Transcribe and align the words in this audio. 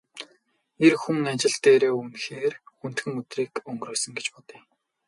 Эр 0.85 0.93
хүн 1.01 1.17
ажил 1.33 1.55
дээрээ 1.63 1.93
үнэхээр 2.01 2.53
хүндхэн 2.77 3.11
өдрийг 3.19 3.51
өнгөрөөсөн 3.69 4.11
гэж 4.15 4.25
бодъё 4.33 4.57
л 4.61 4.65
доо. 4.67 4.69